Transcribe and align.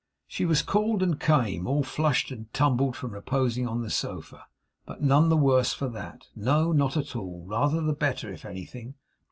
She 0.25 0.45
was 0.45 0.63
called 0.63 1.03
and 1.03 1.19
came, 1.19 1.67
all 1.67 1.83
flushed 1.83 2.31
and 2.31 2.51
tumbled 2.55 2.95
from 2.95 3.11
reposing 3.13 3.67
on 3.67 3.83
the 3.83 3.91
sofa; 3.91 4.47
but 4.83 5.03
none 5.03 5.29
the 5.29 5.37
worse 5.37 5.73
for 5.75 5.89
that. 5.89 6.25
No, 6.35 6.71
not 6.71 6.97
at 6.97 7.15
all. 7.15 7.45
Rather 7.45 7.81
the 7.81 7.93
better, 7.93 8.33
if 8.33 8.43
anything. 8.43 8.95